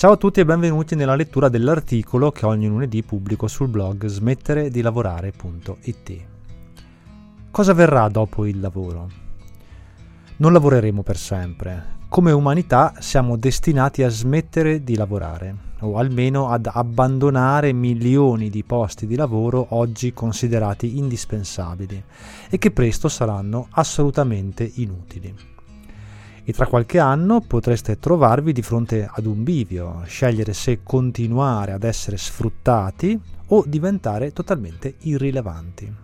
Ciao 0.00 0.12
a 0.12 0.16
tutti 0.16 0.40
e 0.40 0.46
benvenuti 0.46 0.94
nella 0.94 1.14
lettura 1.14 1.50
dell'articolo 1.50 2.30
che 2.30 2.46
ogni 2.46 2.66
lunedì 2.66 3.02
pubblico 3.02 3.46
sul 3.48 3.68
blog 3.68 4.06
smettere 4.06 4.70
di 4.70 4.80
lavorare.it. 4.80 6.20
Cosa 7.50 7.74
verrà 7.74 8.08
dopo 8.08 8.46
il 8.46 8.60
lavoro? 8.60 9.10
Non 10.38 10.54
lavoreremo 10.54 11.02
per 11.02 11.18
sempre. 11.18 11.98
Come 12.08 12.32
umanità 12.32 12.94
siamo 13.00 13.36
destinati 13.36 14.02
a 14.02 14.08
smettere 14.08 14.82
di 14.82 14.96
lavorare 14.96 15.54
o 15.80 15.98
almeno 15.98 16.48
ad 16.48 16.66
abbandonare 16.72 17.74
milioni 17.74 18.48
di 18.48 18.64
posti 18.64 19.06
di 19.06 19.16
lavoro 19.16 19.66
oggi 19.74 20.14
considerati 20.14 20.96
indispensabili 20.96 22.02
e 22.48 22.56
che 22.56 22.70
presto 22.70 23.10
saranno 23.10 23.66
assolutamente 23.72 24.64
inutili. 24.76 25.59
E 26.50 26.52
tra 26.52 26.66
qualche 26.66 26.98
anno 26.98 27.40
potreste 27.42 28.00
trovarvi 28.00 28.50
di 28.52 28.60
fronte 28.60 29.08
ad 29.08 29.24
un 29.24 29.44
bivio, 29.44 30.02
scegliere 30.04 30.52
se 30.52 30.80
continuare 30.82 31.70
ad 31.70 31.84
essere 31.84 32.16
sfruttati 32.16 33.16
o 33.46 33.62
diventare 33.64 34.32
totalmente 34.32 34.96
irrilevanti. 35.02 35.94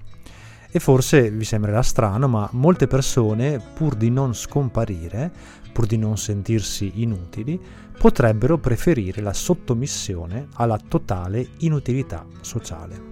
E 0.71 0.79
forse 0.79 1.33
vi 1.33 1.43
sembrerà 1.43 1.83
strano, 1.83 2.29
ma 2.29 2.49
molte 2.53 2.87
persone, 2.87 3.61
pur 3.75 3.97
di 3.97 4.09
non 4.09 4.35
scomparire, 4.35 5.33
pur 5.73 5.87
di 5.87 5.99
non 5.99 6.17
sentirsi 6.17 6.93
inutili, 7.03 7.61
potrebbero 7.99 8.57
preferire 8.57 9.23
la 9.23 9.33
sottomissione 9.33 10.47
alla 10.53 10.79
totale 10.79 11.45
inutilità 11.59 12.25
sociale. 12.41 13.03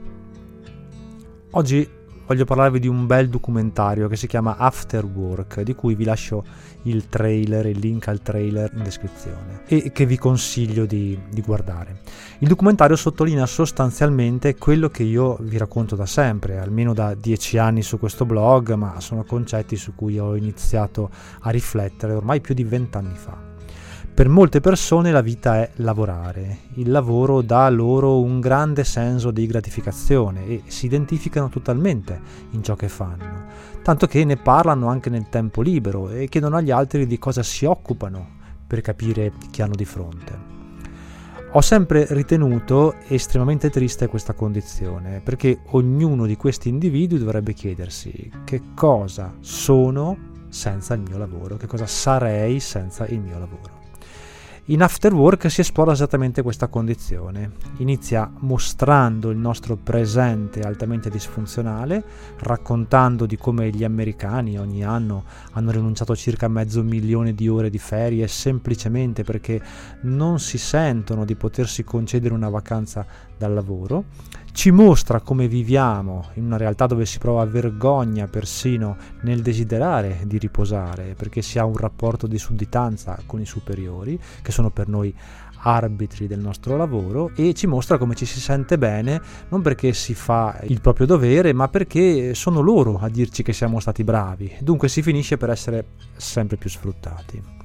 Oggi 1.51 1.89
voglio 2.27 2.45
parlarvi 2.45 2.81
di 2.81 2.89
un 2.89 3.07
bel 3.07 3.29
documentario 3.29 4.09
che 4.09 4.17
si 4.17 4.27
chiama 4.27 4.57
After 4.57 5.05
Work, 5.05 5.61
di 5.61 5.75
cui 5.75 5.95
vi 5.95 6.05
lascio 6.05 6.45
il 6.83 7.09
trailer, 7.09 7.67
il 7.67 7.79
link 7.79 8.09
al 8.09 8.21
trailer 8.21 8.71
in 8.75 8.83
descrizione 8.83 9.63
e 9.67 9.93
che 9.93 10.07
vi 10.07 10.17
consiglio 10.17 10.87
di, 10.87 11.19
di 11.31 11.41
guardare. 11.43 12.01
Il 12.39 12.49
documentario 12.49 12.97
sottolinea 12.97 13.47
sostanzialmente 13.47 14.57
quello 14.57 14.89
che 14.89 15.03
io 15.03 15.37
vi 15.41 15.59
racconto 15.59 15.97
da 15.97 16.07
sempre, 16.07 16.59
almeno 16.59 16.95
da 16.95 17.15
dieci 17.15 17.59
anni 17.59 17.83
su 17.83 17.99
questo 17.99 18.25
blog, 18.25 18.73
ma 18.75 19.01
sono 19.01 19.25
concetti 19.25 19.77
su 19.77 19.95
cui 19.95 20.19
ho 20.19 20.35
iniziato 20.35 21.11
a 21.41 21.51
riflettere 21.51 22.13
ormai 22.13 22.41
più 22.41 22.55
di 22.55 22.65
vent'anni 22.65 23.17
fa. 23.17 23.54
Per 24.15 24.29
molte 24.29 24.61
persone 24.61 25.11
la 25.11 25.23
vita 25.23 25.57
è 25.57 25.71
lavorare, 25.79 26.59
il 26.75 26.89
lavoro 26.89 27.43
dà 27.43 27.69
loro 27.69 28.21
un 28.21 28.39
grande 28.39 28.85
senso 28.85 29.33
di 29.33 29.45
gratificazione 29.45 30.47
e 30.47 30.63
si 30.67 30.87
identificano 30.87 31.49
totalmente 31.49 32.21
in 32.51 32.63
ciò 32.63 32.77
che 32.77 32.89
fanno, 32.89 33.47
tanto 33.83 34.07
che 34.07 34.25
ne 34.25 34.37
parlano 34.37 34.87
anche 34.87 35.11
nel 35.11 35.29
tempo 35.29 35.63
libero 35.63 36.11
e 36.11 36.29
chiedono 36.29 36.55
agli 36.55 36.71
altri 36.71 37.09
di 37.09 37.19
cosa 37.19 37.43
si 37.43 37.65
occupano 37.65 38.25
per 38.65 38.83
capire 38.83 39.33
chi 39.51 39.63
hanno 39.63 39.75
di 39.75 39.85
fronte. 39.85 40.39
Ho 41.51 41.61
sempre 41.61 42.07
ritenuto 42.11 42.95
estremamente 43.09 43.69
triste 43.69 44.07
questa 44.07 44.35
condizione, 44.35 45.23
perché 45.25 45.59
ognuno 45.71 46.27
di 46.27 46.37
questi 46.37 46.69
individui 46.69 47.19
dovrebbe 47.19 47.53
chiedersi 47.53 48.31
che 48.45 48.63
cosa 48.77 49.35
sono 49.41 50.17
senza 50.51 50.95
il 50.95 51.01
mio 51.01 51.19
lavoro, 51.19 51.57
che 51.57 51.67
cosa 51.67 51.89
sarei 51.89 52.61
senza 52.61 53.09
il 53.09 53.19
mio 53.19 53.41
lavoro. 53.41 53.84
In 54.69 54.83
Afterwork 54.83 55.51
si 55.51 55.61
esplora 55.61 55.93
esattamente 55.93 56.41
questa 56.41 56.69
condizione. 56.69 57.51
Inizia 57.79 58.33
mostrando 58.39 59.29
il 59.29 59.37
nostro 59.37 59.77
presente 59.77 60.61
altamente 60.61 61.11
disfunzionale, 61.11 62.03
raccontando 62.39 63.27
di 63.27 63.37
come 63.37 63.69
gli 63.69 63.85
americani 63.85 64.59
ogni 64.59 64.83
anno 64.83 65.25
hanno 65.53 65.71
rinunciato 65.71 66.17
circa 66.17 66.49
mezzo 66.49 66.83
milione 66.83 67.35
di 67.35 67.47
ore 67.47 67.69
di 67.69 67.79
ferie 67.79 68.27
semplicemente 68.27 69.23
perché 69.23 69.61
non 70.05 70.41
si 70.41 70.57
sentono 70.57 71.27
di 71.27 71.35
potersi 71.35 71.85
concedere 71.85 72.33
una 72.33 72.49
vacanza 72.49 73.05
dal 73.37 73.53
lavoro 73.53 74.05
ci 74.55 74.71
mostra 74.71 75.21
come 75.21 75.49
viviamo 75.49 76.29
in 76.35 76.45
una 76.45 76.57
realtà 76.57 76.87
dove 76.87 77.07
si 77.07 77.19
prova 77.19 77.45
vergogna 77.45 78.29
persino 78.29 78.97
nel 79.23 79.43
desiderare 79.43 80.21
di 80.27 80.39
riposare, 80.39 81.17
perché 81.17 81.43
si 81.43 81.59
ha 81.59 81.65
un 81.65 81.77
rapporto 81.77 82.29
di 82.29 82.39
sudditanza 82.39 83.19
con 83.27 83.41
i 83.41 83.47
superiori, 83.47 84.19
che 84.43 84.53
sono 84.55 84.71
per 84.71 84.89
noi 84.89 85.15
arbitri 85.67 86.27
del 86.27 86.41
nostro 86.41 86.77
lavoro 86.77 87.31
e 87.35 87.55
ci 87.55 87.67
mostra 87.67 87.99
come 87.99 88.15
ci 88.15 88.27
si 88.27 88.41
sente 88.41 88.79
bene 88.79 89.21
non 89.49 89.63
perché 89.63 89.93
si 89.93 90.15
fa 90.15 90.61
il 90.65 90.81
proprio 90.81 91.07
dovere 91.07 91.53
ma 91.53 91.69
perché 91.69 92.35
sono 92.35 92.61
loro 92.61 92.99
a 92.99 93.09
dirci 93.09 93.43
che 93.43 93.53
siamo 93.53 93.81
stati 93.81 94.05
bravi 94.05 94.57
dunque 94.61 94.89
si 94.89 95.03
finisce 95.03 95.37
per 95.37 95.51
essere 95.51 95.87
sempre 96.17 96.57
più 96.57 96.69
sfruttati 96.69 97.63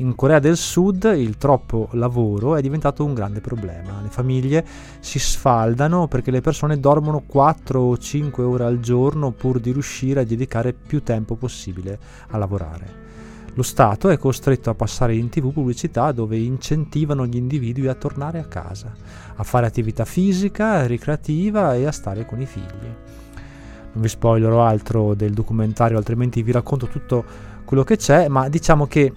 in 0.00 0.14
Corea 0.14 0.38
del 0.38 0.56
Sud 0.56 1.12
il 1.14 1.36
troppo 1.36 1.88
lavoro 1.92 2.56
è 2.56 2.62
diventato 2.62 3.04
un 3.04 3.12
grande 3.12 3.42
problema. 3.42 4.00
Le 4.00 4.08
famiglie 4.08 4.64
si 5.00 5.18
sfaldano 5.18 6.08
perché 6.08 6.30
le 6.30 6.40
persone 6.40 6.80
dormono 6.80 7.22
4 7.26 7.78
o 7.78 7.98
5 7.98 8.42
ore 8.42 8.64
al 8.64 8.80
giorno 8.80 9.30
pur 9.30 9.60
di 9.60 9.72
riuscire 9.72 10.20
a 10.20 10.24
dedicare 10.24 10.72
più 10.72 11.02
tempo 11.02 11.34
possibile 11.34 11.98
a 12.30 12.38
lavorare. 12.38 13.09
Lo 13.54 13.62
Stato 13.62 14.08
è 14.08 14.16
costretto 14.16 14.70
a 14.70 14.74
passare 14.74 15.14
in 15.14 15.28
tv 15.28 15.52
pubblicità 15.52 16.12
dove 16.12 16.38
incentivano 16.38 17.26
gli 17.26 17.36
individui 17.36 17.88
a 17.88 17.94
tornare 17.94 18.38
a 18.38 18.44
casa, 18.44 18.92
a 19.34 19.42
fare 19.42 19.66
attività 19.66 20.04
fisica, 20.04 20.86
ricreativa 20.86 21.74
e 21.74 21.84
a 21.84 21.92
stare 21.92 22.24
con 22.26 22.40
i 22.40 22.46
figli. 22.46 22.88
Non 23.92 24.02
vi 24.02 24.08
spoilerò 24.08 24.64
altro 24.64 25.14
del 25.14 25.32
documentario, 25.32 25.96
altrimenti 25.96 26.42
vi 26.42 26.52
racconto 26.52 26.86
tutto 26.86 27.24
quello 27.64 27.82
che 27.82 27.96
c'è, 27.96 28.28
ma 28.28 28.48
diciamo 28.48 28.86
che 28.86 29.12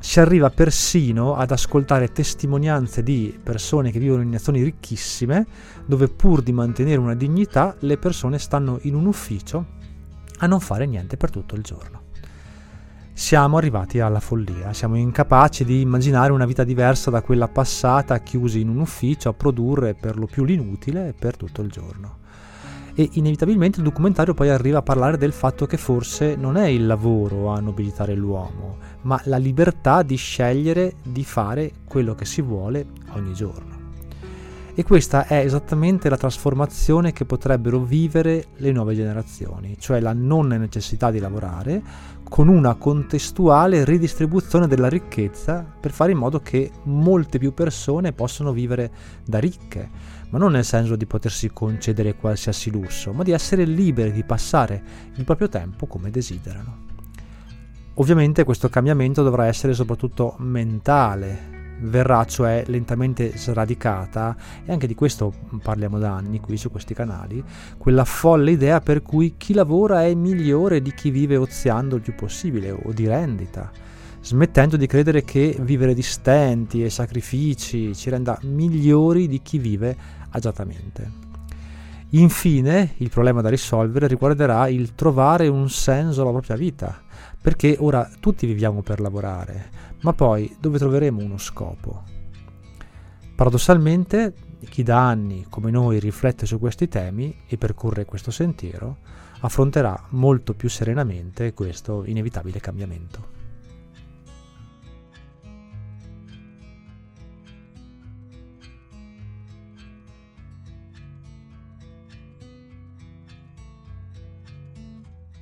si 0.00 0.18
arriva 0.18 0.50
persino 0.50 1.36
ad 1.36 1.50
ascoltare 1.52 2.10
testimonianze 2.10 3.02
di 3.02 3.38
persone 3.40 3.92
che 3.92 3.98
vivono 3.98 4.22
in 4.22 4.30
nazioni 4.30 4.62
ricchissime, 4.62 5.46
dove 5.86 6.08
pur 6.08 6.42
di 6.42 6.52
mantenere 6.52 6.98
una 6.98 7.14
dignità 7.14 7.76
le 7.80 7.98
persone 7.98 8.38
stanno 8.38 8.78
in 8.82 8.94
un 8.94 9.06
ufficio 9.06 9.78
a 10.38 10.46
non 10.46 10.58
fare 10.58 10.86
niente 10.86 11.16
per 11.16 11.30
tutto 11.30 11.54
il 11.54 11.62
giorno. 11.62 11.99
Siamo 13.20 13.58
arrivati 13.58 14.00
alla 14.00 14.18
follia, 14.18 14.72
siamo 14.72 14.96
incapaci 14.96 15.62
di 15.62 15.82
immaginare 15.82 16.32
una 16.32 16.46
vita 16.46 16.64
diversa 16.64 17.10
da 17.10 17.20
quella 17.20 17.48
passata 17.48 18.18
chiusi 18.20 18.60
in 18.60 18.70
un 18.70 18.78
ufficio 18.78 19.28
a 19.28 19.34
produrre 19.34 19.92
per 19.92 20.16
lo 20.16 20.24
più 20.24 20.42
l'inutile 20.42 21.14
per 21.16 21.36
tutto 21.36 21.60
il 21.60 21.70
giorno 21.70 22.16
e 22.94 23.10
inevitabilmente 23.12 23.78
il 23.78 23.84
documentario 23.84 24.32
poi 24.32 24.48
arriva 24.48 24.78
a 24.78 24.82
parlare 24.82 25.18
del 25.18 25.32
fatto 25.32 25.66
che 25.66 25.76
forse 25.76 26.34
non 26.34 26.56
è 26.56 26.66
il 26.68 26.86
lavoro 26.86 27.48
a 27.50 27.60
nobilitare 27.60 28.14
l'uomo, 28.14 28.78
ma 29.02 29.20
la 29.24 29.36
libertà 29.36 30.02
di 30.02 30.16
scegliere 30.16 30.94
di 31.02 31.22
fare 31.22 31.72
quello 31.84 32.14
che 32.14 32.24
si 32.24 32.40
vuole 32.40 32.86
ogni 33.12 33.34
giorno. 33.34 33.79
E 34.72 34.84
questa 34.84 35.26
è 35.26 35.38
esattamente 35.38 36.08
la 36.08 36.16
trasformazione 36.16 37.12
che 37.12 37.24
potrebbero 37.24 37.80
vivere 37.80 38.46
le 38.56 38.72
nuove 38.72 38.94
generazioni, 38.94 39.76
cioè 39.78 40.00
la 40.00 40.12
non 40.12 40.46
necessità 40.46 41.10
di 41.10 41.18
lavorare 41.18 41.82
con 42.22 42.46
una 42.46 42.76
contestuale 42.76 43.84
ridistribuzione 43.84 44.68
della 44.68 44.88
ricchezza 44.88 45.66
per 45.80 45.90
fare 45.90 46.12
in 46.12 46.18
modo 46.18 46.38
che 46.38 46.70
molte 46.84 47.38
più 47.38 47.52
persone 47.52 48.12
possano 48.12 48.52
vivere 48.52 48.90
da 49.24 49.40
ricche, 49.40 49.90
ma 50.30 50.38
non 50.38 50.52
nel 50.52 50.64
senso 50.64 50.94
di 50.94 51.06
potersi 51.06 51.50
concedere 51.52 52.14
qualsiasi 52.14 52.70
lusso, 52.70 53.12
ma 53.12 53.24
di 53.24 53.32
essere 53.32 53.64
liberi 53.64 54.12
di 54.12 54.22
passare 54.22 54.82
il 55.16 55.24
proprio 55.24 55.48
tempo 55.48 55.86
come 55.86 56.10
desiderano. 56.10 56.86
Ovviamente 57.94 58.44
questo 58.44 58.68
cambiamento 58.68 59.24
dovrà 59.24 59.46
essere 59.46 59.74
soprattutto 59.74 60.36
mentale, 60.38 61.49
verrà 61.82 62.24
cioè 62.24 62.64
lentamente 62.66 63.36
sradicata, 63.36 64.36
e 64.64 64.72
anche 64.72 64.86
di 64.86 64.94
questo 64.94 65.32
parliamo 65.62 65.98
da 65.98 66.14
anni 66.14 66.40
qui 66.40 66.56
su 66.56 66.70
questi 66.70 66.94
canali, 66.94 67.42
quella 67.78 68.04
folle 68.04 68.52
idea 68.52 68.80
per 68.80 69.02
cui 69.02 69.34
chi 69.36 69.54
lavora 69.54 70.04
è 70.04 70.14
migliore 70.14 70.82
di 70.82 70.92
chi 70.92 71.10
vive 71.10 71.36
oziando 71.36 71.96
il 71.96 72.02
più 72.02 72.14
possibile 72.14 72.70
o 72.70 72.92
di 72.92 73.06
rendita, 73.06 73.70
smettendo 74.22 74.76
di 74.76 74.86
credere 74.86 75.24
che 75.24 75.56
vivere 75.60 75.94
di 75.94 76.02
stenti 76.02 76.84
e 76.84 76.90
sacrifici 76.90 77.94
ci 77.94 78.10
renda 78.10 78.38
migliori 78.42 79.28
di 79.28 79.40
chi 79.42 79.58
vive 79.58 79.96
agiatamente. 80.30 81.28
Infine, 82.14 82.94
il 82.96 83.08
problema 83.08 83.40
da 83.40 83.48
risolvere 83.48 84.08
riguarderà 84.08 84.66
il 84.68 84.96
trovare 84.96 85.46
un 85.46 85.70
senso 85.70 86.22
alla 86.22 86.32
propria 86.32 86.56
vita, 86.56 87.02
perché 87.40 87.76
ora 87.78 88.08
tutti 88.20 88.46
viviamo 88.46 88.82
per 88.82 89.00
lavorare, 89.00 89.70
ma 90.00 90.12
poi 90.12 90.56
dove 90.58 90.78
troveremo 90.78 91.22
uno 91.22 91.38
scopo? 91.38 92.02
Paradossalmente, 93.34 94.34
chi 94.68 94.82
da 94.82 95.06
anni 95.08 95.46
come 95.48 95.70
noi 95.70 95.98
riflette 95.98 96.44
su 96.46 96.58
questi 96.58 96.88
temi 96.88 97.34
e 97.46 97.56
percorre 97.56 98.04
questo 98.04 98.30
sentiero, 98.30 98.98
affronterà 99.40 100.06
molto 100.10 100.54
più 100.54 100.68
serenamente 100.68 101.54
questo 101.54 102.04
inevitabile 102.04 102.60
cambiamento. 102.60 103.39